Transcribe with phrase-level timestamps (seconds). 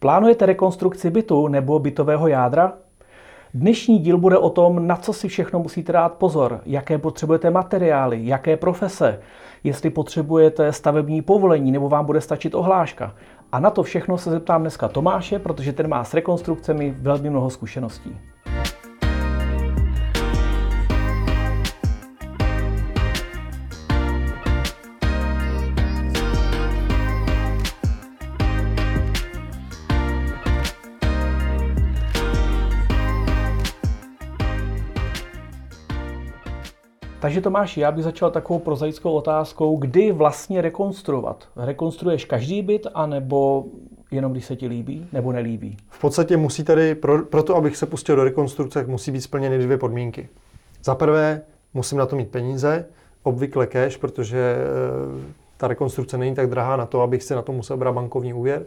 [0.00, 2.72] Plánujete rekonstrukci bytu nebo bytového jádra?
[3.54, 8.26] Dnešní díl bude o tom, na co si všechno musíte dát pozor, jaké potřebujete materiály,
[8.26, 9.20] jaké profese,
[9.64, 13.14] jestli potřebujete stavební povolení nebo vám bude stačit ohláška.
[13.52, 17.50] A na to všechno se zeptám dneska Tomáše, protože ten má s rekonstrukcemi velmi mnoho
[17.50, 18.16] zkušeností.
[37.20, 41.48] Takže Tomáš, já bych začal takovou prozaickou otázkou, kdy vlastně rekonstruovat?
[41.56, 43.64] Rekonstruuješ každý byt, anebo
[44.10, 45.76] jenom když se ti líbí, nebo nelíbí?
[45.90, 49.78] V podstatě musí tady, pro, to, abych se pustil do rekonstrukce, musí být splněny dvě
[49.78, 50.28] podmínky.
[50.84, 51.42] Za prvé,
[51.74, 52.86] musím na to mít peníze,
[53.22, 54.64] obvykle cash, protože e,
[55.56, 58.62] ta rekonstrukce není tak drahá na to, abych si na to musel brát bankovní úvěr.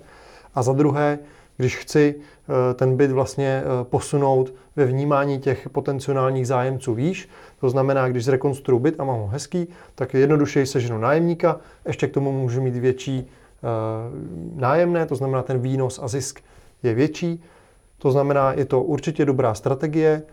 [0.55, 1.19] A za druhé,
[1.61, 7.29] když chci eh, ten byt vlastně eh, posunout ve vnímání těch potenciálních zájemců výš.
[7.59, 12.13] To znamená, když zrekonstruu byt a mám ho hezký, tak jednodušeji seženu nájemníka, ještě k
[12.13, 13.67] tomu můžu mít větší eh,
[14.55, 16.41] nájemné, to znamená ten výnos a zisk
[16.83, 17.43] je větší.
[17.97, 20.23] To znamená, je to určitě dobrá strategie,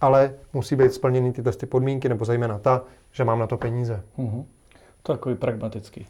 [0.00, 4.02] ale musí být splněny ty testy podmínky, nebo zejména ta, že mám na to peníze.
[4.18, 4.44] Mm-hmm.
[5.02, 6.06] To je takový pragmatický.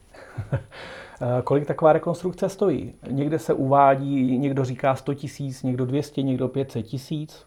[1.23, 2.95] Eh, kolik taková rekonstrukce stojí?
[3.11, 7.47] Někde se uvádí, někdo říká 100 tisíc, někdo 200, někdo 500 tisíc.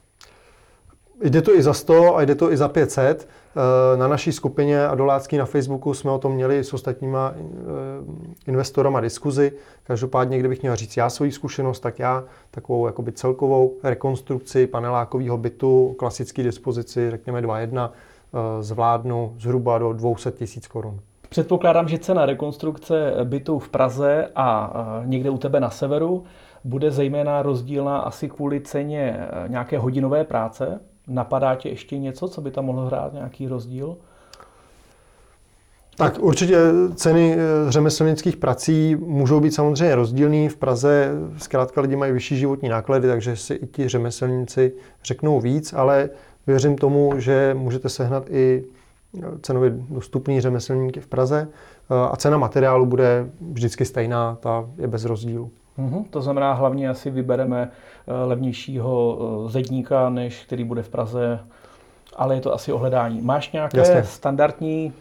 [1.23, 3.28] Jde to i za 100 a jde to i za 500.
[3.56, 7.42] Eh, na naší skupině Adolácký na Facebooku jsme o tom měli s ostatníma eh,
[8.48, 9.52] investorama diskuzi.
[9.84, 15.96] Každopádně, kdybych měl říct já svoji zkušenost, tak já takovou jakoby celkovou rekonstrukci panelákového bytu,
[16.00, 17.90] klasické dispozici, řekněme 2.1,
[18.62, 21.00] zvládnu zhruba do 200 tisíc korun.
[21.36, 24.73] Předpokládám, že cena rekonstrukce bytu v Praze a
[25.05, 26.23] někde u tebe na severu
[26.64, 30.80] bude zejména rozdílná asi kvůli ceně e, nějaké hodinové práce.
[31.08, 33.97] Napadá tě ještě něco, co by tam mohlo hrát nějaký rozdíl?
[35.97, 36.57] Tak určitě
[36.95, 37.38] ceny e,
[37.72, 40.50] řemeslnických prací můžou být samozřejmě rozdílné.
[40.50, 45.74] V Praze zkrátka lidi mají vyšší životní náklady, takže si i ti řemeslníci řeknou víc,
[45.74, 46.09] ale
[46.47, 48.63] věřím tomu, že můžete sehnat i
[49.42, 55.06] cenově dostupný řemeslníky v Praze eh, a cena materiálu bude vždycky stejná, ta je bez
[55.06, 55.52] rozdílu.
[55.80, 56.06] Mm-hmm.
[56.09, 57.72] To znamená, hlavně asi vybereme
[58.08, 61.40] eh, levnějšího eh, zedníka, než který bude v Praze,
[62.16, 63.22] ale je to asi ohledání.
[63.22, 64.04] Máš nějaké Jasně.
[64.04, 64.94] standardní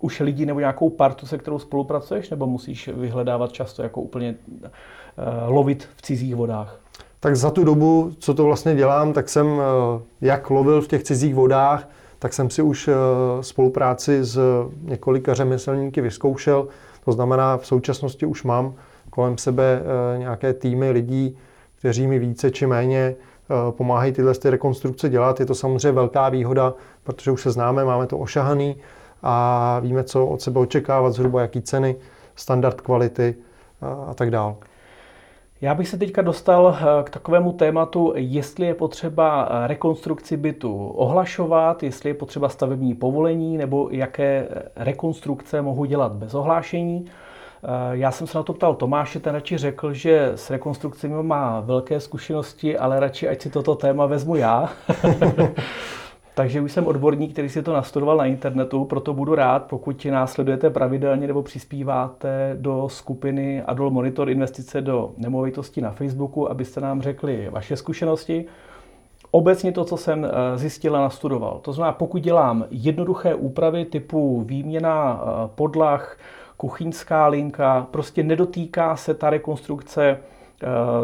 [0.00, 5.54] už lidi nebo nějakou partu, se kterou spolupracuješ, nebo musíš vyhledávat často jako úplně uh,
[5.54, 6.80] lovit v cizích vodách?
[7.20, 9.62] Tak za tu dobu, co to vlastně dělám, tak jsem uh,
[10.20, 11.88] jak lovil v těch cizích vodách,
[12.20, 12.94] tak jsem si už eh,
[13.40, 14.40] spolupráci s
[14.82, 16.68] několika řemeslníky vyzkoušel.
[17.04, 18.74] To znamená, v současnosti už mám
[19.10, 21.38] kolem sebe eh, nějaké týmy lidí,
[21.78, 25.40] kteří mi více či méně eh, pomáhají tyhle ty rekonstrukce dělat.
[25.40, 28.76] Je to samozřejmě velká výhoda, protože už se známe, máme to ošahaný
[29.22, 31.96] a víme, co od sebe očekávat, zhruba jaký ceny,
[32.36, 33.34] standard kvality
[34.06, 34.54] a tak dále.
[35.62, 40.86] Já bych se teďka dostal eh, k takovému tématu, jestli je potřeba eh, rekonstrukci bytu
[40.86, 47.06] ohlašovat, jestli je potřeba stavební povolení, nebo jaké eh, rekonstrukce mohu dělat bez ohlášení.
[47.92, 52.00] Já jsem se na to ptal Tomáše, ten radši řekl, že s rekonstrukcemi má velké
[52.00, 54.68] zkušenosti, ale radši ať si toto téma vezmu já.
[56.34, 60.70] Takže už jsem odborník, který si to nastudoval na internetu, proto budu rád, pokud následujete
[60.70, 67.48] pravidelně nebo přispíváte do skupiny Adol Monitor investice do nemovitosti na Facebooku, abyste nám řekli
[67.50, 68.44] vaše zkušenosti.
[69.30, 71.60] Obecně to, co jsem eh, zjistil a nastudoval.
[71.62, 76.16] To znamená, pokud dělám jednoduché úpravy typu výměna eh, podlah,
[76.56, 80.18] kuchyňská linka, prostě nedotýká se ta rekonstrukce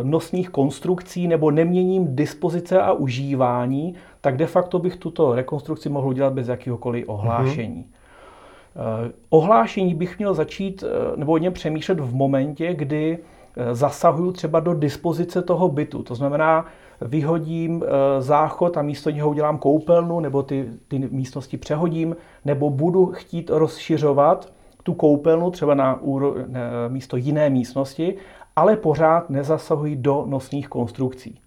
[0.02, 6.32] nosných konstrukcí nebo neměním dispozice a užívání, tak de facto bych tuto rekonstrukci mohl udělat
[6.32, 7.84] bez jakéhokoliv ohlášení.
[7.84, 9.12] Mm-hmm.
[9.30, 13.18] Ohlášení bych měl začít eh, nebo o něm přemýšlet v momentě, kdy
[13.56, 16.02] eh, zasahuju třeba do dispozice toho bytu.
[16.02, 16.66] To znamená,
[17.00, 17.84] vyhodím
[18.18, 24.52] záchod a místo něho udělám koupelnu, nebo ty, ty místnosti přehodím, nebo budu chtít rozšiřovat
[24.82, 28.16] tu koupelnu třeba na úro, ne, místo jiné místnosti,
[28.56, 31.40] ale pořád nezasahuji do nosných konstrukcí.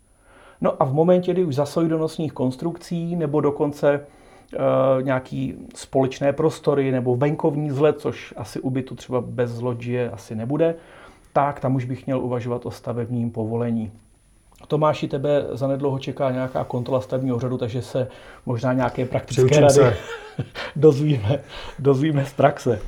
[0.62, 4.02] No a v momentě, kdy už zasahují do nosních konstrukcí nebo dokonce e,
[5.04, 10.76] nějaký společné prostory nebo venkovní vzhled, což asi u bytu třeba bez loďie asi nebude,
[11.34, 13.92] tak tam už bych měl uvažovat o stavebním povolení.
[14.68, 18.08] Tomáši, tebe zanedlouho čeká nějaká kontrola stavebního řadu, takže se
[18.46, 19.96] možná nějaké praktické Přiučím rady
[20.76, 21.40] dozvíme,
[21.80, 22.80] dozvíme z praxe.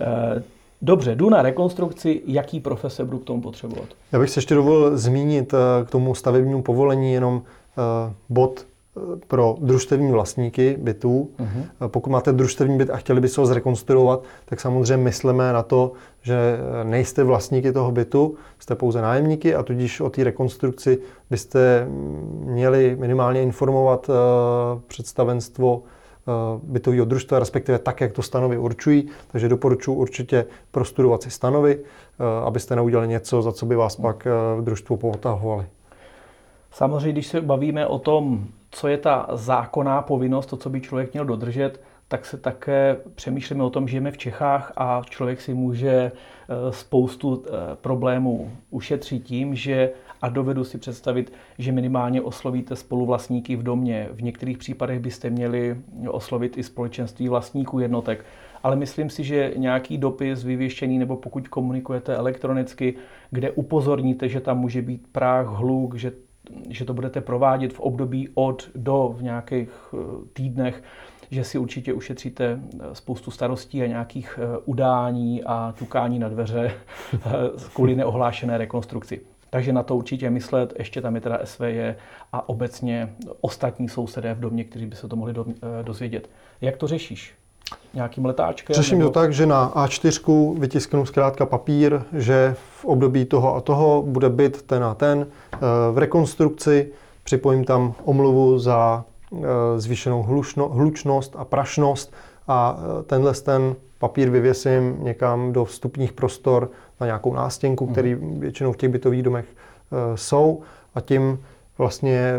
[0.00, 0.42] E,
[0.82, 3.88] Dobře, jdu na rekonstrukci, jaký profese budu k tomu potřebovat?
[4.12, 8.66] Já bych se ještě dovolil zmínit eh, k tomu stavebnímu povolení jenom eh, bod
[8.96, 11.30] eh, pro družstevní vlastníky bytů.
[11.38, 11.88] Uh-huh.
[11.88, 15.92] Pokud máte družstevní byt a chtěli byste ho zrekonstruovat, tak samozřejmě myslíme na to,
[16.22, 20.98] že nejste vlastníky toho bytu, jste pouze nájemníky a tudíž o té rekonstrukci
[21.30, 21.86] byste
[22.44, 24.10] měli minimálně informovat
[24.86, 25.82] představenstvo
[26.62, 29.08] bytového družstva, respektive tak, jak to stanovy určují.
[29.32, 34.26] Takže doporučuji určitě prostudovat si stanovy, eh, abyste neudělali něco, za co by vás pak
[34.26, 35.66] eh, v družstvu potahovali.
[36.72, 41.12] Samozřejmě, když se bavíme o tom, co je ta zákonná povinnost, to, co by člověk
[41.12, 45.54] měl dodržet, tak se také přemýšlíme o tom, že žijeme v Čechách a člověk si
[45.54, 46.12] může
[46.70, 47.44] spoustu
[47.80, 49.90] problémů ušetřit tím, že
[50.22, 54.08] a dovedu si představit, že minimálně oslovíte spoluvlastníky v domě.
[54.12, 55.76] V některých případech byste měli
[56.08, 58.24] oslovit i společenství vlastníků jednotek.
[58.62, 62.94] Ale myslím si, že nějaký dopis vyvěšený nebo pokud komunikujete elektronicky,
[63.30, 66.12] kde upozorníte, že tam může být práh, hluk, že,
[66.68, 69.96] že to budete provádět v období od do v nějakých eh,
[70.32, 70.82] týdnech,
[71.30, 76.72] že si určitě ušetříte eh, spoustu starostí a nějakých eh, udání a ťukání na dveře
[77.74, 79.29] kvůli neohlášené rekonstrukci.
[79.50, 80.72] Takže na to určitě myslet.
[80.78, 81.94] Ještě tam je teda SVJ
[82.32, 86.30] a obecně ostatní sousedé v domě, kteří by se to mohli do, eh, dozvědět.
[86.60, 87.34] Jak to řešíš?
[87.94, 88.74] Nějakým letáčkem?
[88.74, 89.10] Řeším nebo...
[89.10, 94.28] to tak, že na A4 vytisknu zkrátka papír, že v období toho a toho bude
[94.28, 95.26] byt ten a ten.
[95.52, 95.58] Eh,
[95.92, 96.92] v rekonstrukci
[97.24, 99.38] připojím tam omluvu za eh,
[99.76, 102.12] zvýšenou hlučno, hlučnost a prašnost
[102.48, 106.70] a tenhle ten papír vyvěsím někam do vstupních prostor
[107.00, 107.92] na nějakou nástěnku, mhm.
[107.92, 110.62] který většinou v těch bytových domech e, jsou
[110.94, 111.44] a tím
[111.78, 112.38] vlastně e,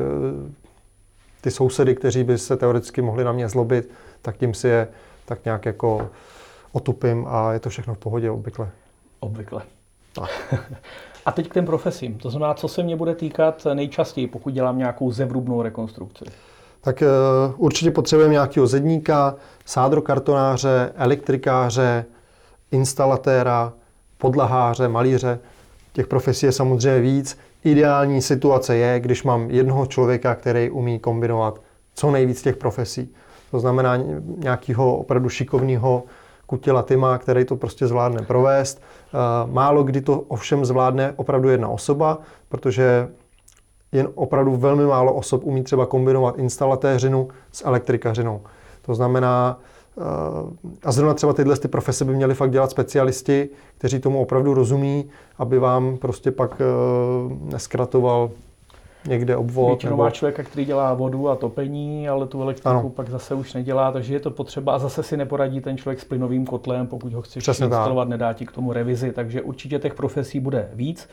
[1.41, 3.89] ty sousedy, kteří by se teoreticky mohli na mě zlobit,
[4.21, 4.87] tak tím si je
[5.25, 6.09] tak nějak jako
[6.71, 8.69] otupím a je to všechno v pohodě obvykle.
[9.19, 9.61] Obvykle.
[10.13, 10.29] Tak.
[11.25, 12.17] A teď k těm profesím.
[12.17, 16.25] To znamená, co se mě bude týkat nejčastěji, pokud dělám nějakou zevrubnou rekonstrukci?
[16.81, 19.35] Tak uh, určitě potřebujeme nějakého zedníka,
[19.65, 22.05] sádrokartonáře, elektrikáře,
[22.71, 23.73] instalatéra,
[24.17, 25.39] podlaháře, malíře.
[25.93, 27.37] Těch profesí je samozřejmě víc.
[27.63, 31.61] Ideální situace je, když mám jednoho člověka, který umí kombinovat
[31.95, 33.09] co nejvíc těch profesí.
[33.51, 33.97] To znamená
[34.37, 36.03] nějakého opravdu šikovného
[36.45, 38.81] kutila Tima, který to prostě zvládne provést.
[38.81, 39.17] Eh,
[39.51, 42.17] málo kdy to ovšem zvládne opravdu jedna osoba,
[42.49, 43.07] protože
[43.91, 48.41] jen opravdu velmi málo osob umí třeba kombinovat instalatéřinu s elektrikařinou.
[48.81, 49.59] To znamená,
[49.97, 50.01] eh,
[50.83, 55.09] a zrovna třeba tyhle ty profese by měli fakt dělat specialisti, kteří tomu opravdu rozumí,
[55.37, 56.65] aby vám prostě pak eh,
[57.51, 58.29] neskratoval
[59.07, 59.67] někde obvod.
[59.67, 60.03] Většinou nebo...
[60.03, 62.89] má člověka, který dělá vodu a topení, ale tu elektriku ano.
[62.89, 66.05] pak zase už nedělá, takže je to potřeba a zase si neporadí ten člověk s
[66.05, 68.09] plynovým kotlem, pokud ho chceš Přesně instalovat, tak.
[68.09, 71.09] nedá ti k tomu revizi, takže určitě těch profesí bude víc.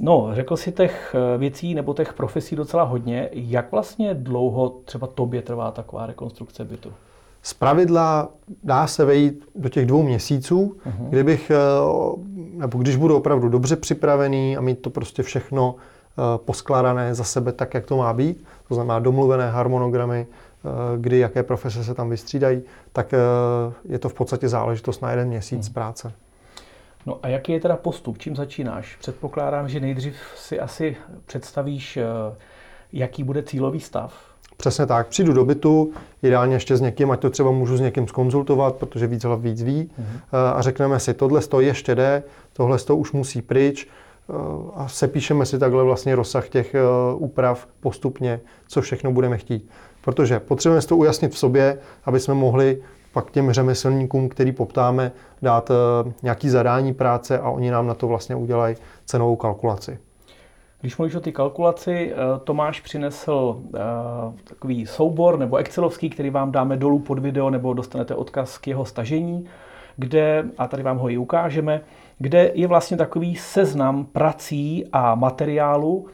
[0.00, 3.28] No, řekl si těch eh, věcí nebo těch profesí docela hodně.
[3.32, 6.92] Jak vlastně dlouho třeba tobě trvá taková rekonstrukce bytu?
[7.42, 8.28] Z pravidla
[8.64, 11.08] dá se vejít do těch dvou měsíců, uh-huh.
[11.08, 11.56] kdybych, eh,
[12.56, 17.52] nebo když budu opravdu dobře připravený a mít to prostě všechno eh, poskládané za sebe
[17.52, 20.26] tak, jak to má být, to znamená domluvené harmonogramy,
[20.96, 22.62] kdy jaké profese se tam vystřídají,
[22.92, 23.14] tak
[23.88, 25.72] je to v podstatě záležitost na jeden měsíc uh-huh.
[25.72, 26.12] práce.
[27.06, 28.18] No a jaký je teda postup?
[28.18, 28.96] Čím začínáš?
[28.96, 32.04] Předpokládám, že nejdřív si asi představíš, eh,
[32.92, 34.14] jaký bude cílový stav.
[34.56, 35.06] Přesně tak.
[35.06, 39.06] Přijdu do bytu, ideálně ještě s někým, ať to třeba můžu s někým skonzultovat, protože
[39.06, 39.90] víc hlav víc ví.
[40.00, 40.20] Mm-hmm.
[40.56, 42.22] A řekneme si, tohle to ještě jde,
[42.52, 43.86] tohle to už musí pryč.
[43.86, 44.32] Eh,
[44.74, 46.74] a sepíšeme si takhle vlastně rozsah těch
[47.14, 49.68] úprav postupně, co všechno budeme chtít.
[50.00, 52.82] Protože potřebujeme si to ujasnit v sobě, aby jsme mohli
[53.16, 58.08] pak těm řemeslníkům, který poptáme, dát eh, nějaký zadání práce a oni nám na to
[58.08, 59.98] vlastně udělají cenovou kalkulaci.
[60.80, 63.78] Když mluvíš o ty kalkulaci, eh, Tomáš přinesl eh,
[64.44, 68.84] takový soubor nebo Excelovský, který vám dáme dolů pod video nebo dostanete odkaz k jeho
[68.84, 69.46] stažení,
[69.96, 71.80] kde, a tady vám ho i ukážeme,
[72.18, 76.06] kde je vlastně takový seznam prací a materiálu,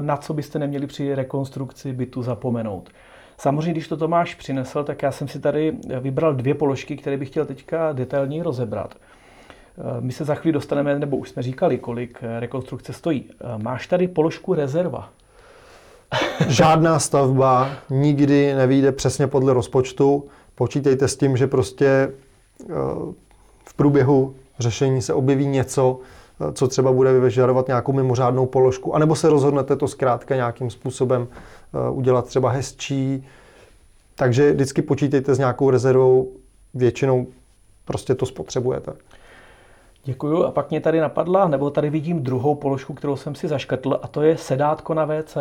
[0.00, 2.90] na co byste neměli při rekonstrukci bytu zapomenout.
[3.38, 7.28] Samozřejmě, když to Tomáš přinesl, tak já jsem si tady vybral dvě položky, které bych
[7.28, 8.94] chtěl teďka detailně rozebrat.
[9.78, 13.24] Eh, my se za chvíli dostaneme, nebo už jsme říkali, kolik eh, rekonstrukce stojí.
[13.30, 15.08] Eh, máš tady položku rezerva?
[16.48, 20.24] Žádná stavba nikdy nevíde přesně podle rozpočtu.
[20.54, 22.12] Počítejte s tím, že prostě
[23.64, 26.00] v průběhu řešení se objeví něco,
[26.52, 31.28] co třeba bude vyžadovat nějakou mimořádnou položku, anebo se rozhodnete to zkrátka nějakým způsobem
[31.74, 33.26] Eh, udělat třeba hezčí.
[34.14, 36.32] Takže vždycky počítejte s nějakou rezervou,
[36.74, 37.26] většinou
[37.84, 38.92] prostě to spotřebujete.
[40.04, 40.44] Děkuju.
[40.44, 44.08] A pak mě tady napadla, nebo tady vidím druhou položku, kterou jsem si zaškrtl, a
[44.08, 45.36] to je sedátko na WC.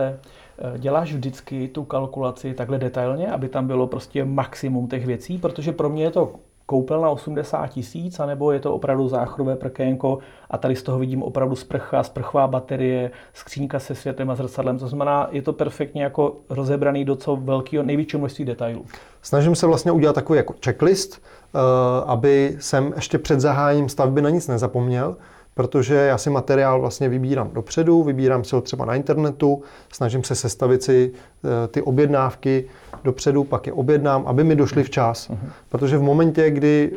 [0.77, 5.89] Děláš vždycky tu kalkulaci takhle detailně, aby tam bylo prostě maximum těch věcí, protože pro
[5.89, 6.31] mě je to
[6.65, 11.23] koupel na 80 tisíc, anebo je to opravdu záchodové prkénko a tady z toho vidím
[11.23, 14.79] opravdu sprcha, sprchová baterie, skřínka se světem a zrcadlem.
[14.79, 18.85] To znamená, je to perfektně jako rozebraný do co velkého, největšího množství detailů.
[19.21, 21.59] Snažím se vlastně udělat takový jako checklist, eh,
[22.05, 25.15] aby jsem ještě před zahájením stavby na nic nezapomněl,
[25.53, 29.61] protože já si materiál vlastně vybírám dopředu, vybírám si ho třeba na internetu,
[29.93, 32.65] snažím se sestavit si eh, ty objednávky
[33.03, 35.29] dopředu, pak je objednám, aby mi došly včas.
[35.29, 35.37] Uh-huh.
[35.69, 36.91] Protože v momentě, kdy,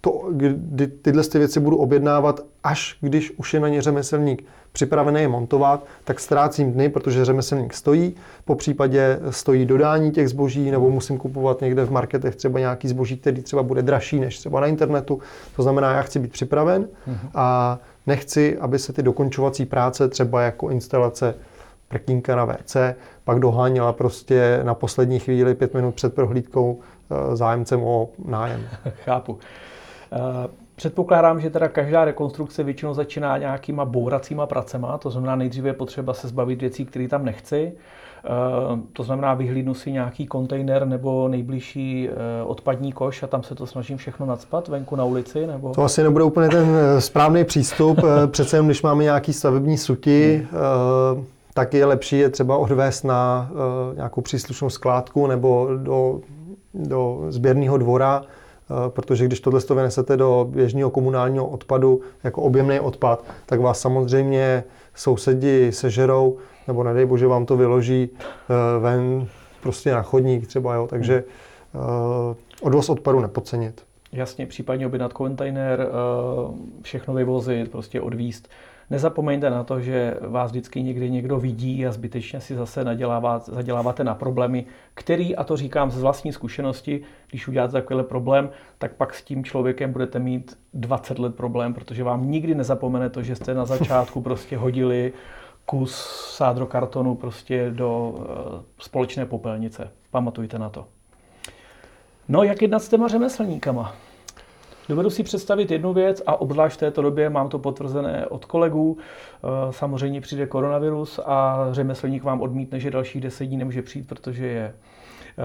[0.00, 5.20] to, kdy tyhle ty věci budu objednávat, až když už je na ně řemeslník připravený
[5.20, 8.14] je montovat, tak ztrácím dny, protože řemeslník stojí,
[8.44, 13.16] po případě stojí dodání těch zboží, nebo musím kupovat někde v marketech třeba nějaký zboží,
[13.16, 15.20] který třeba bude dražší než třeba na internetu.
[15.56, 16.88] To znamená, já chci být připraven
[17.34, 21.34] a nechci, aby se ty dokončovací práce, třeba jako instalace
[21.88, 22.76] prkínka na WC,
[23.24, 26.78] pak doháněla prostě na poslední chvíli, pět minut před prohlídkou
[27.10, 28.60] eh, zájemcem o nájem.
[29.04, 29.38] Chápu.
[30.12, 30.48] Eh,
[30.80, 36.14] Předpokládám, že teda každá rekonstrukce většinou začíná nějakýma bouracíma pracema, to znamená nejdříve je potřeba
[36.14, 37.72] se zbavit věcí, které tam nechci.
[38.24, 38.28] Eh,
[38.92, 43.66] to znamená, vyhlídnu si nějaký kontejner nebo nejbližší eh, odpadní koš a tam se to
[43.66, 45.46] snažím všechno nadspat venku na ulici?
[45.46, 45.70] Nebo...
[45.70, 47.98] To asi nebude úplně ten správný přístup.
[48.26, 51.24] Přece jen, když máme nějaký stavební suti, hmm.
[51.54, 53.50] tak je lepší je třeba odvést na
[53.94, 56.20] nějakou příslušnou skládku nebo do,
[56.74, 58.22] do sběrného dvora,
[58.88, 64.64] protože když tohle to vynesete do běžného komunálního odpadu jako objemný odpad, tak vás samozřejmě
[64.94, 66.36] sousedi sežerou,
[66.68, 69.26] nebo nedej bože vám to vyloží eh, ven
[69.62, 71.24] prostě na chodník třeba, jo, takže
[71.74, 73.82] uh, odvoz odpadu nepodcenit.
[74.12, 75.88] Jasně, případně objednat kontejner,
[76.82, 78.48] všechno vyvozit, prostě odvíst.
[78.90, 82.84] Nezapomeňte na to, že vás vždycky někdy někdo vidí a zbytečně si zase
[83.46, 88.94] zaděláváte na problémy, který, a to říkám z vlastní zkušenosti, když uděláte takovýhle problém, tak
[88.94, 93.36] pak s tím člověkem budete mít 20 let problém, protože vám nikdy nezapomene to, že
[93.36, 95.12] jste na začátku prostě hodili
[95.66, 95.94] kus
[96.36, 98.24] sádrokartonu prostě do uh,
[98.78, 99.90] společné popelnice.
[100.10, 100.86] Pamatujte na to.
[102.28, 103.94] No, jak jednat s těma řemeslníkama?
[104.90, 108.98] Dovedu si představit jednu věc a obzvlášť v této době mám to potvrzené od kolegů.
[108.98, 114.46] Eh, samozřejmě přijde koronavirus a řemeslník vám odmítne, že dalších deset dní nemůže přijít, protože
[114.46, 115.44] je eh,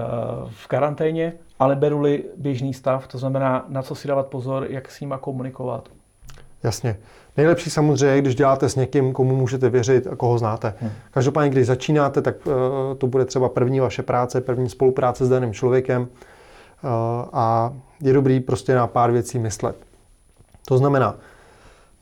[0.50, 5.00] v karanténě, ale beru-li běžný stav, to znamená, na co si dávat pozor, jak s
[5.00, 5.88] nima komunikovat.
[6.62, 6.96] Jasně.
[7.36, 10.74] Nejlepší samozřejmě, když děláte s někým, komu můžete věřit a koho znáte.
[10.80, 10.90] Hmm.
[11.10, 12.52] Každopádně, když začínáte, tak uh,
[12.98, 16.08] to bude třeba první vaše práce, první spolupráce s daným člověkem
[17.32, 19.76] a je dobrý prostě na pár věcí myslet.
[20.68, 21.14] To znamená,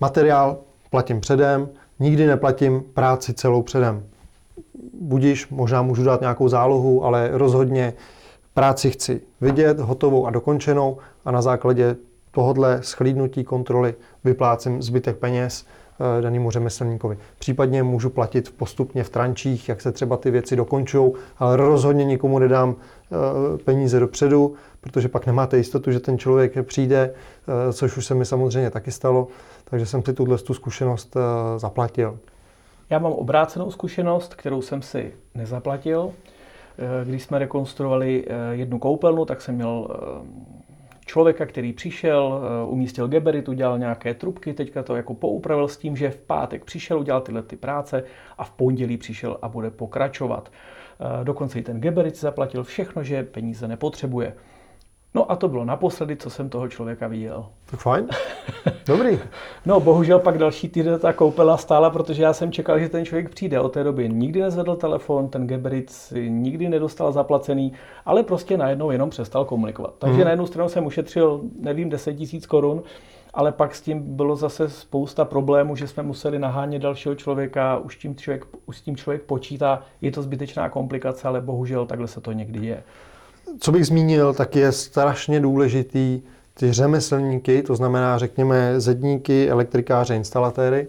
[0.00, 0.57] materiál
[0.90, 1.69] platím předem,
[2.00, 4.02] nikdy neplatím práci celou předem.
[5.00, 7.95] Budíš, možná můžu dát nějakou zálohu, ale rozhodně
[8.54, 11.97] práci chci vidět, hotovou a dokončenou a na základě
[12.31, 15.66] tohodle schlídnutí kontroly vyplácím zbytek peněz
[16.20, 17.18] danému řemeslníkovi.
[17.38, 22.38] Případně můžu platit postupně v trančích, jak se třeba ty věci dokončují, ale rozhodně nikomu
[22.38, 27.14] nedám eh, peníze dopředu, protože pak nemáte jistotu, že ten člověk přijde,
[27.68, 29.28] eh, což už se mi samozřejmě taky stalo,
[29.64, 31.16] takže jsem si tuhle tu zkušenost
[31.56, 32.18] zaplatil.
[32.90, 36.10] Já mám obrácenou zkušenost, kterou jsem si nezaplatil.
[37.04, 39.88] Když jsme rekonstruovali jednu koupelnu, tak jsem měl
[41.06, 45.96] člověka, který přišel, eh, umístil geberit, udělal nějaké trubky, teďka to jako poupravil s tím,
[45.96, 48.04] že v pátek přišel, udělal tyhle ty práce
[48.38, 50.52] a v pondělí přišel a bude pokračovat.
[51.00, 54.34] Eh, dokonce i ten geberit zaplatil všechno, že peníze nepotřebuje.
[55.16, 57.47] No a to bylo naposledy, co jsem toho člověka viděl.
[57.64, 58.09] Tak fajn.
[58.87, 59.18] Dobrý.
[59.66, 63.28] no bohužel pak další týden ta koupela stála, protože já jsem čekal, že ten člověk
[63.28, 63.61] přijde.
[63.61, 67.73] Od té doby nikdy nezvedl telefon, ten Geberit si nikdy nedostal zaplacený,
[68.04, 69.94] ale prostě najednou jenom přestal komunikovat.
[69.99, 70.25] Takže hmm.
[70.25, 72.83] na jednu stranu jsem ušetřil, nevím, 10 tisíc korun,
[73.35, 77.97] ale pak s tím bylo zase spousta problémů, že jsme museli nahánět dalšího člověka, už,
[77.97, 82.21] tím člověk, už s tím člověk počítá, je to zbytečná komplikace, ale bohužel takhle se
[82.21, 82.83] to někdy je
[83.60, 86.22] co bych zmínil, tak je strašně důležitý
[86.54, 90.88] ty řemeslníky, to znamená, řekněme, zedníky, elektrikáře, instalatéry,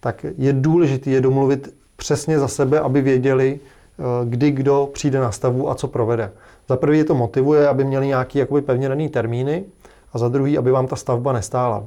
[0.00, 5.32] tak je důležité je domluvit přesně za sebe, aby věděli, eh, kdy kdo přijde na
[5.32, 6.32] stavu a co provede.
[6.68, 9.64] Za prvý je to motivuje, aby měli nějaký jakoby pevně daný termíny
[10.12, 11.84] a za druhý, aby vám ta stavba nestála.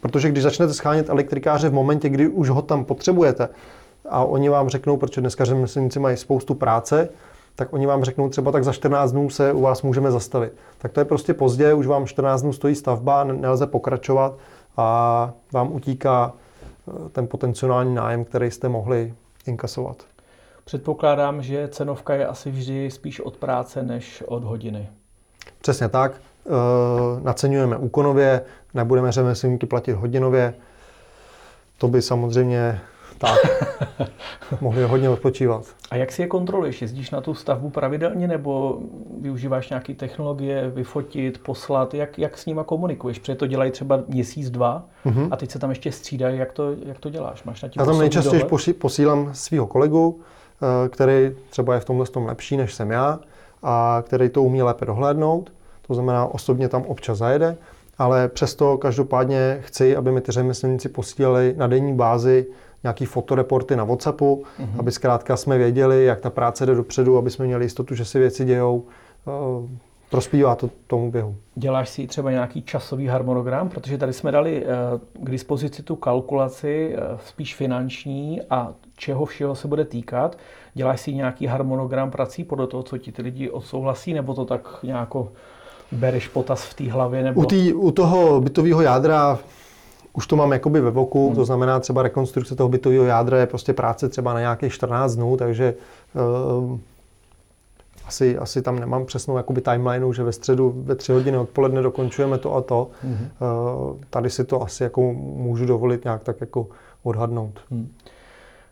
[0.00, 3.48] Protože když začnete schánět elektrikáře v momentě, kdy už ho tam potřebujete
[4.08, 7.08] a oni vám řeknou, protože dneska řemeslníci mají spoustu práce,
[7.56, 10.52] tak oni vám řeknou třeba tak za 14 dnů se u vás můžeme zastavit.
[10.78, 14.34] Tak to je prostě pozdě, už vám 14 dnů stojí stavba, nelze pokračovat
[14.76, 19.14] a vám utíká eh, ten potenciální nájem, který jste mohli
[19.46, 19.96] inkasovat.
[20.64, 24.88] Předpokládám, že cenovka je asi vždy spíš od práce než od hodiny.
[25.60, 26.12] Přesně tak.
[26.12, 26.20] E,
[27.20, 28.42] naceňujeme úkonově,
[28.74, 30.54] nebudeme řemeslníky platit hodinově.
[31.78, 32.80] To by samozřejmě
[33.24, 35.64] tak mohli hodně odpočívat.
[35.90, 36.82] A jak si je kontroluješ?
[36.82, 38.78] Jezdíš na tu stavbu pravidelně nebo
[39.20, 41.94] využíváš nějaké technologie, vyfotit, poslat?
[41.94, 43.18] Jak, jak s nima komunikuješ?
[43.18, 45.28] Protože to dělají třeba měsíc, dva mm-hmm.
[45.30, 46.38] a teď se tam ještě střídají.
[46.38, 47.44] Jak to, jak to děláš?
[47.44, 48.44] Máš na tím Já tam nejčastěji
[48.78, 50.20] posílám svého kolegu,
[50.62, 53.18] eh, který třeba je v tomhle tom lepší než jsem já
[53.62, 55.52] a který to umí lépe dohlédnout.
[55.86, 57.56] To znamená, osobně tam občas zajede,
[57.98, 62.46] ale přesto každopádně chci, aby mi ty řemeslníci posílali na denní bázi
[62.84, 64.78] nějaký fotoreporty na WhatsAppu, mm-hmm.
[64.78, 68.18] aby zkrátka jsme věděli, jak ta práce jde dopředu, aby jsme měli jistotu, že si
[68.18, 68.84] věci dějou.
[69.28, 69.68] Eh,
[70.10, 71.36] prospívá to tomu běhu.
[71.54, 74.68] Děláš si třeba nějaký časový harmonogram, protože tady jsme dali eh,
[75.12, 80.38] k dispozici tu kalkulaci eh, spíš finanční a čeho všeho se bude týkat.
[80.74, 84.78] Děláš si nějaký harmonogram prací podle toho, co ti ty lidi odsouhlasí, nebo to tak
[84.82, 85.32] nějako
[85.92, 87.22] bereš potaz v té hlavě?
[87.22, 87.40] Nebo...
[87.40, 89.38] U, tý, u toho bytového jádra
[90.14, 91.36] už to mám jakoby ve voku, hmm.
[91.36, 95.36] to znamená třeba rekonstrukce toho bytového jádra je prostě práce třeba na nějakých 14 dnů,
[95.36, 95.74] takže
[96.14, 96.78] uh,
[98.06, 102.38] asi, asi tam nemám přesnou jakoby timelineu, že ve středu ve tři hodiny odpoledne dokončujeme
[102.38, 102.90] to a to.
[103.02, 103.28] Hmm.
[103.40, 106.66] Uh, tady si to asi jako můžu dovolit nějak tak jako
[107.02, 107.60] odhadnout.
[107.70, 107.92] Hmm.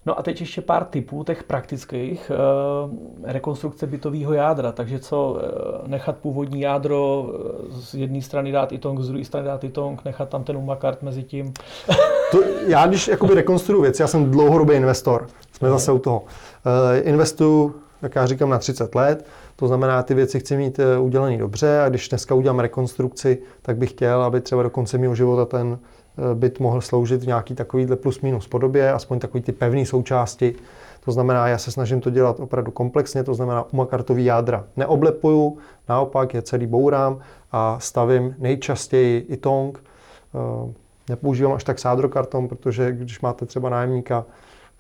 [0.07, 4.73] No a teď ještě pár typů těch praktických e, rekonstrukce bytového jádra.
[4.73, 9.25] Takže co, e, nechat původní jádro eh, z jedné strany dát i tong, z druhé
[9.25, 11.53] strany dát i tong, nechat tam ten umakart mezi tím.
[12.33, 15.79] To, já když jakoby rekonstruju věc, já jsem dlouhodobý investor, jsme okay.
[15.79, 16.25] zase u toho.
[16.95, 21.39] E, investuju, jak já říkám, na 30 let, to znamená, ty věci chci mít udělané
[21.39, 25.45] dobře a když dneska udělám rekonstrukci, tak bych chtěl, aby třeba do konce mého života
[25.45, 26.02] ten Eh,
[26.35, 30.55] byt mohl sloužit v nějaký takovýhle plus minus podobě, aspoň takový ty pevné součásti.
[31.05, 35.59] To znamená, já se snažím to dělat opravdu komplexně, to znamená umakartový jádra neoblepuju,
[35.89, 37.19] naopak je celý bourám
[37.53, 39.85] a stavím nejčastěji i tong.
[40.35, 40.73] Eh,
[41.09, 44.25] nepoužívám až tak sádrokarton, protože když máte třeba nájemníka,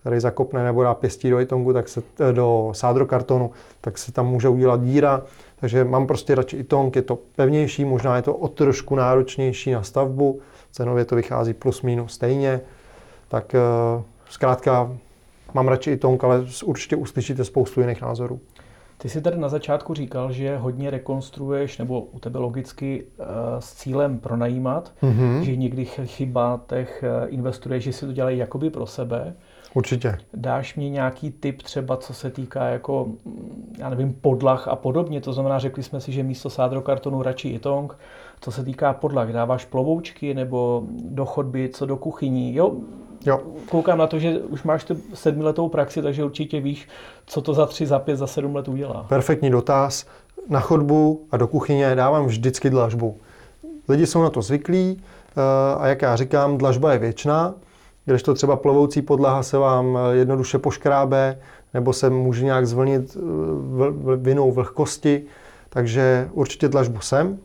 [0.00, 4.26] který zakopne nebo dá pěstí do itongu, tak se, eh, do sádrokartonu, tak se tam
[4.26, 5.22] může udělat díra.
[5.60, 9.82] Takže mám prostě radši itong, je to pevnější, možná je to o trošku náročnější na
[9.82, 10.40] stavbu,
[10.72, 12.60] cenově to vychází plus minus stejně,
[13.28, 14.96] tak uh, zkrátka
[15.54, 18.40] mám radši i tonk, ale určitě uslyšíte spoustu jiných názorů.
[18.98, 23.26] Ty jsi tady na začátku říkal, že hodně rekonstruuješ, nebo u tebe logicky uh,
[23.58, 25.40] s cílem pronajímat, mm-hmm.
[25.40, 29.34] že někdy chyba těch uh, investuješ, že si to dělají jakoby pro sebe.
[29.74, 30.18] Určitě.
[30.34, 33.08] Dáš mi nějaký tip třeba, co se týká jako,
[33.78, 35.20] já nevím, podlah a podobně.
[35.20, 37.98] To znamená, řekli jsme si, že místo sádrokartonu radši itong.
[38.40, 42.54] Co se týká podlah, dáváš plovoučky nebo do chodby, co do kuchyní.
[42.54, 42.72] Jo,
[43.26, 43.40] Jo.
[43.70, 46.88] Koukám na to, že už máš tu sedmiletou praxi, takže určitě víš,
[47.26, 49.06] co to za tři, za pět, za sedm let udělá.
[49.08, 50.06] Perfektní dotaz.
[50.48, 53.16] Na chodbu a do kuchyně dávám vždycky dlažbu.
[53.88, 55.40] Lidi jsou na to zvyklí eh,
[55.78, 57.54] a jak já říkám, dlažba je věčná.
[58.04, 61.38] Když to třeba plovoucí podlaha se vám eh, jednoduše poškrábe,
[61.74, 65.24] nebo se může nějak zvlnit eh, vinou vlhkosti,
[65.68, 67.38] takže určitě dlažbu sem.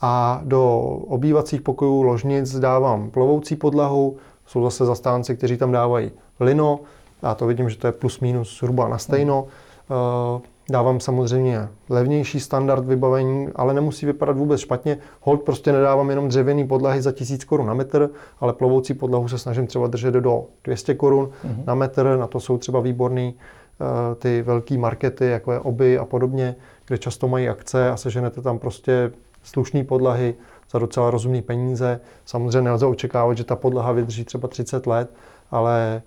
[0.00, 6.80] A do obývacích pokojů ložnic dávám plovoucí podlahu, jsou zase zastánci, kteří tam dávají lino,
[7.22, 9.46] já to vidím, že to je plus minus zhruba na stejno.
[9.90, 10.40] Eh,
[10.70, 14.98] dávám samozřejmě levnější standard vybavení, ale nemusí vypadat vůbec špatně.
[15.20, 19.38] Hold prostě nedávám jenom dřevěný podlahy za 1000 korun na metr, ale plovoucí podlahu se
[19.38, 21.64] snažím třeba držet do 200 korun mm-hmm.
[21.66, 22.16] na metr.
[22.20, 26.98] Na to jsou třeba výborný eh, ty velké markety, jako je Oby a podobně, kde
[26.98, 29.10] často mají akce a seženete tam prostě
[29.42, 30.34] slušné podlahy
[30.70, 32.00] za docela rozumné peníze.
[32.24, 35.10] Samozřejmě nelze očekávat, že ta podlaha vydrží třeba 30 let,
[35.50, 36.02] ale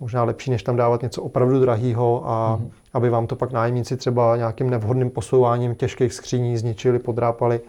[0.00, 2.70] možná lepší, než tam dávat něco opravdu drahého a mm-hmm.
[2.94, 7.60] aby vám to pak nájemníci třeba nějakým nevhodným posouváním těžkých skříní zničili, podrápali.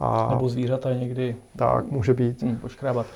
[0.00, 0.28] A...
[0.30, 1.36] Nebo zvířata někdy.
[1.56, 2.42] Tak, může být.
[2.42, 3.06] Hmm, poškrábat.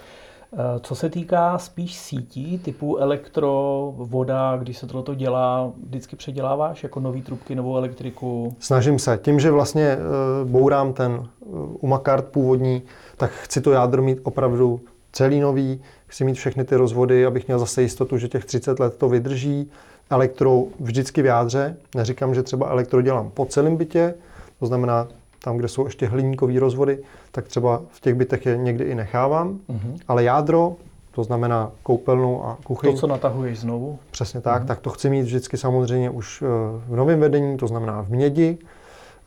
[0.52, 6.82] Eh, co se týká spíš sítí typu elektro, voda, když se tohle dělá, vždycky předěláváš
[6.82, 8.56] jako nový trubky, novou elektriku?
[8.58, 9.18] Snažím se.
[9.22, 9.98] Tím, že vlastně eh,
[10.44, 11.46] bourám ten eh,
[11.80, 12.82] umakart původní,
[13.16, 14.80] tak chci to jádro mít opravdu
[15.12, 18.96] celý nový, chci mít všechny ty rozvody, abych měl zase jistotu, že těch 30 let
[18.96, 19.70] to vydrží.
[20.10, 21.76] Elektro vždycky v jádře.
[21.94, 24.14] Neříkám, že třeba elektro dělám po celém bytě,
[24.60, 25.08] to znamená
[25.44, 26.98] tam, kde jsou ještě hliníkové rozvody,
[27.32, 29.58] tak třeba v těch bytech je někdy i nechávám.
[29.68, 29.98] Mm-hmm.
[30.08, 30.76] Ale jádro,
[31.10, 32.92] to znamená koupelnu a kuchyň.
[32.92, 33.98] To, co natahuješ znovu?
[34.10, 34.66] Přesně tak, mm-hmm.
[34.66, 36.46] tak to chci mít vždycky samozřejmě už eh,
[36.88, 38.58] v novém vedení, to znamená v mědi.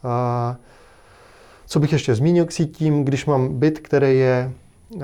[0.04, 0.56] A
[1.66, 4.52] co bych ještě zmínil k sítím, když mám byt, který je
[5.02, 5.04] eh,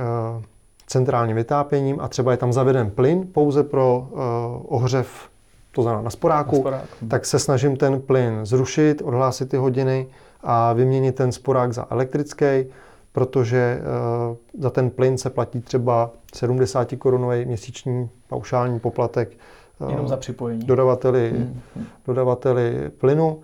[0.89, 4.19] centrálním vytápěním a třeba je tam zaveden plyn pouze pro uh,
[4.67, 5.29] ohřev,
[5.71, 10.07] to znamená na sporáku, na sporáku, tak se snažím ten plyn zrušit, odhlásit ty hodiny
[10.43, 12.65] a vyměnit ten sporák za elektrický,
[13.11, 13.81] protože
[14.29, 19.37] uh, za ten plyn se platí třeba 70 korunový měsíční paušální poplatek
[19.79, 20.65] uh, Jenom za připojení.
[20.65, 21.61] Dodavateli, hmm.
[22.05, 23.39] dodavateli plynu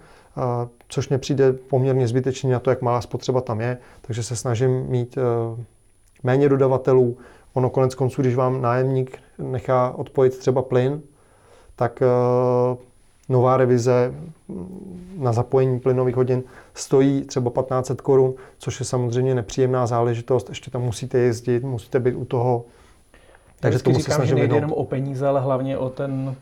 [0.90, 4.72] což mě přijde poměrně zbytečný na to, jak malá spotřeba tam je, takže se snažím
[4.72, 5.18] mít
[6.24, 7.18] méně dodavatelů.
[7.56, 11.02] Ono konec konců, když vám nájemník nechá odpojit třeba plyn,
[11.76, 12.08] tak eh,
[13.30, 14.14] nová revize
[15.18, 20.50] na zapojení plynových hodin stojí třeba 1500 korun, což je samozřejmě nepříjemná záležitost.
[20.50, 22.66] Ještě tam musíte jezdit, musíte být u toho.
[23.60, 26.36] Takže to musí snažit že nejde jenom o peníze, ale hlavně o ten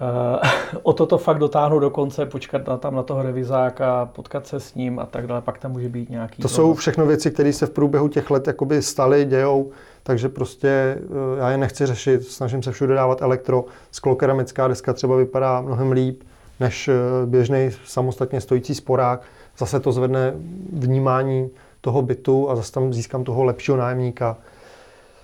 [0.82, 4.74] o toto fakt dotáhnout do konce, počkat na, tam na toho revizáka, potkat se s
[4.74, 6.42] ním a tak dále, pak tam může být nějaký...
[6.42, 9.70] To jsou všechno věci, které se v průběhu těch let jakoby staly, dějou,
[10.02, 15.16] takže prostě uh, já je nechci řešit, snažím se všude dávat elektro, sklokeramická deska třeba
[15.16, 16.22] vypadá mnohem líp,
[16.60, 16.94] než uh,
[17.30, 19.22] běžný samostatně stojící sporák,
[19.58, 20.34] zase to zvedne
[20.72, 24.36] vnímání toho bytu a zase tam získám toho lepšího nájemníka.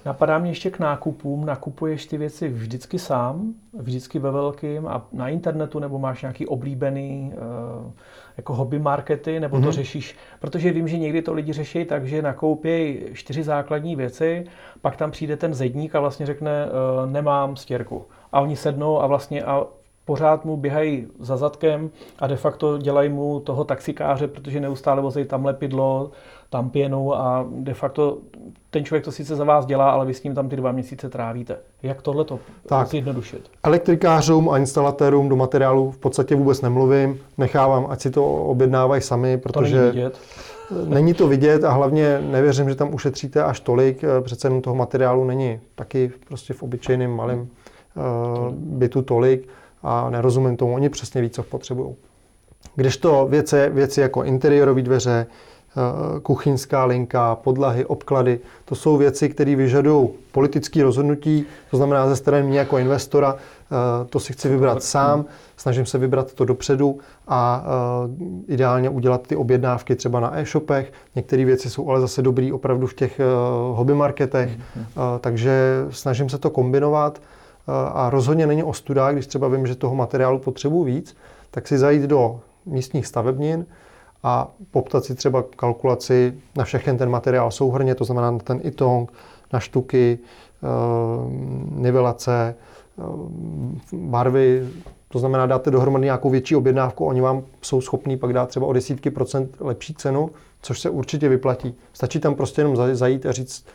[0.05, 1.47] Napadá mě ještě k nákupům.
[1.47, 7.33] Nakupuješ ty věci vždycky sám, vždycky ve velkým a na internetu, nebo máš nějaký oblíbený
[7.35, 7.91] uh,
[8.37, 9.61] jako hobby markety, nebo mm-hmm.
[9.61, 9.73] to mhm.
[9.73, 10.17] řešíš?
[10.41, 14.45] Protože vím, že někdy to lidi řeší tak, že nakoupějí čtyři základní věci,
[14.81, 18.05] pak tam přijde ten zedník a vlastně řekne, uh, nemám stěrku.
[18.33, 19.67] A oni sednou a vlastně a
[20.05, 25.25] pořád mu běhají za zadkem a de facto dělají mu toho taxikáře, protože neustále vozí
[25.25, 26.11] tam lepidlo,
[26.51, 28.19] tam pěnu a de facto
[28.71, 31.09] ten člověk to sice za vás dělá, ale vy s ním tam ty dva měsíce
[31.09, 31.57] trávíte.
[31.83, 32.39] Jak tohle to
[32.85, 33.51] zjednodušit?
[33.63, 37.19] Elektrikářům a instalatérům do materiálu v podstatě vůbec nemluvím.
[37.39, 39.77] Nechávám, ať si to objednávají sami, protože...
[39.77, 40.19] To není vidět.
[40.89, 44.05] Není to vidět a hlavně nevěřím, že tam ušetříte až tolik.
[44.21, 47.47] Přece jenom toho materiálu není taky prostě v obyčejném malém uh,
[48.55, 49.49] bytu tolik
[49.83, 50.75] a nerozumím tomu.
[50.75, 51.95] Oni přesně ví, co potřebují.
[52.75, 55.27] Když to věci, věci jako interiorové dveře,
[55.77, 58.41] Eh, kuchyňská linka, podlahy, obklady.
[58.65, 64.05] To jsou věci, které vyžadují politické rozhodnutí, to znamená ze strany mě jako investora, eh,
[64.09, 65.25] to si chci vybrat sám,
[65.57, 70.93] snažím se vybrat to dopředu a eh, ideálně udělat ty objednávky třeba na e-shopech.
[71.15, 73.21] Některé věci jsou ale zase dobrý opravdu v těch
[73.73, 74.51] hobby marketech,
[75.21, 77.21] takže snažím se to kombinovat
[77.93, 81.17] a rozhodně není ostuda, když třeba vím, že toho materiálu potřebuji víc,
[81.51, 83.67] tak si zajít do místních stavebnin,
[84.23, 89.13] a poptat si třeba kalkulaci na všechen ten materiál souhrně, to znamená na ten itong,
[89.53, 90.19] na štuky,
[90.63, 90.67] eh,
[91.71, 92.55] nivelace,
[92.99, 93.03] eh,
[93.93, 94.69] barvy,
[95.09, 98.73] to znamená, dáte dohromady nějakou větší objednávku, oni vám jsou schopní pak dát třeba o
[98.73, 100.31] desítky procent lepší cenu,
[100.63, 101.75] což se určitě vyplatí.
[101.93, 103.67] Stačí tam prostě jenom zajít a říct,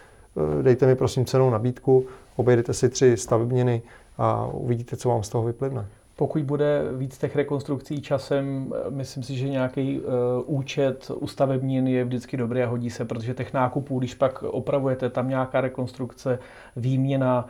[0.62, 3.82] dejte mi prosím cenou nabídku, obejdete si tři stavebniny
[4.18, 5.88] a uvidíte, co vám z toho vyplivne.
[6.20, 10.06] Pokud bude víc těch rekonstrukcí časem, myslím si, že nějaký uh,
[10.46, 15.10] účet u stavebnin je vždycky dobrý a hodí se, protože těch nákupů, když pak opravujete,
[15.10, 16.40] tam nějaká rekonstrukce,
[16.76, 17.48] výměna,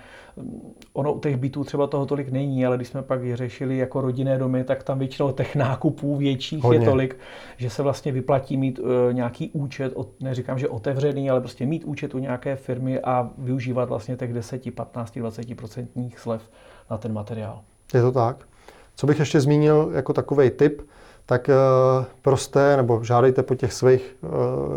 [0.94, 4.02] ono u těch bytů třeba toho tolik není, ale když jsme pak je řešili jako
[4.02, 6.80] rodinné domy, tak tam většinou těch nákupů větších Hodně.
[6.80, 7.18] je tolik,
[7.58, 12.16] že se vlastně vyplatí mít uh, nějaký účet, neříkám, že otevřený, ale prostě mít účet
[12.16, 16.50] u nějaké firmy a využívat vlastně těch 10, 15, 20 procentních slev
[16.92, 17.62] na ten materiál.
[17.94, 18.57] Je to tak.
[19.00, 20.82] Co bych ještě zmínil jako takový tip,
[21.26, 21.54] tak eh,
[22.22, 24.28] prosté nebo žádejte po těch svých eh,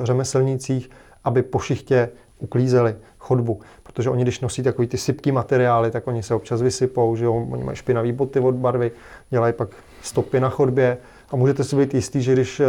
[0.06, 0.90] řemeslnících,
[1.24, 3.60] aby po šichtě uklízeli chodbu.
[3.82, 7.46] Protože oni, když nosí takový ty sypký materiály, tak oni se občas vysypou, že jo?
[7.50, 8.92] oni mají špinavý boty od barvy,
[9.30, 9.68] dělají pak
[10.02, 10.98] stopy na chodbě
[11.30, 12.66] a můžete si být jistý, že když eh,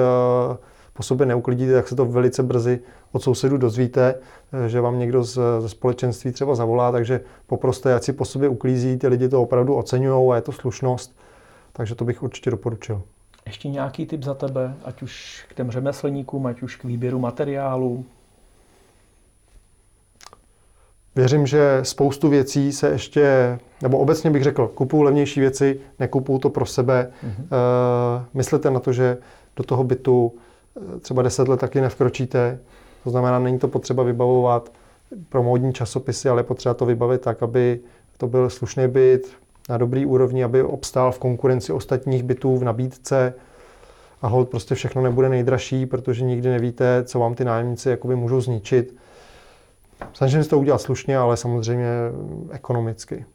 [0.94, 2.80] po sobě neuklidíte, tak se to velice brzy
[3.12, 4.16] od sousedů dozvíte,
[4.68, 8.98] že vám někdo z, ze společenství třeba zavolá, takže poproste, ať si po sobě uklízí,
[8.98, 11.16] ty lidi to opravdu oceňují a je to slušnost.
[11.74, 13.02] Takže to bych určitě doporučil.
[13.46, 18.06] Ještě nějaký tip za tebe, ať už k těm řemeslníkům, ať už k výběru materiálu?
[21.16, 26.50] Věřím, že spoustu věcí se ještě, nebo obecně bych řekl, kupuju levnější věci, nekupuju to
[26.50, 27.12] pro sebe.
[27.24, 27.46] Mm-hmm.
[27.52, 29.18] E, myslete na to, že
[29.56, 30.32] do toho bytu
[30.78, 32.60] eh, třeba 10 let taky nevkročíte.
[33.04, 34.72] To znamená, není to potřeba vybavovat
[35.30, 37.80] pro módní časopisy, ale potřeba to vybavit tak, aby
[38.18, 39.28] to byl slušný byt,
[39.72, 43.34] na dobrý úrovni, aby obstál v konkurenci ostatních bytů v nabídce
[44.22, 48.42] a hold prostě všechno nebude nejdražší, protože nikdy nevíte, co vám ty nájemníci jakoby můžou
[48.42, 48.96] zničit.
[50.14, 51.88] Snažím se to udělat slušně, ale samozřejmě
[52.52, 53.26] ekonomicky.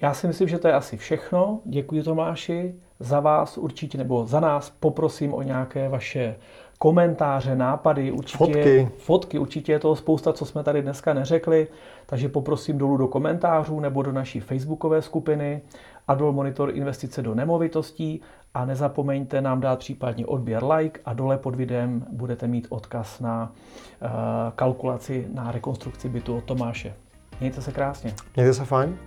[0.00, 1.60] Já si myslím, že to je asi všechno.
[1.64, 2.74] Děkuji Tomáši.
[3.00, 6.36] Za vás určitě, nebo za nás poprosím o nějaké vaše
[6.82, 8.88] komentáře, nápady, určitě Fotky.
[8.98, 11.68] fotky, určitě je toho spousta, co jsme tady dneska neřekli,
[12.06, 15.62] takže poprosím dolů do komentářů nebo do naší facebookové skupiny
[16.08, 18.20] Adol Monitor investice do nemovitostí
[18.54, 23.52] a nezapomeňte nám dát případně odběr like a dole pod videem budete mít odkaz na
[24.02, 24.08] uh,
[24.56, 26.94] kalkulaci na rekonstrukci bytu od Tomáše.
[27.40, 28.14] Mějte se krásně.
[28.36, 28.98] Mějte se fajn.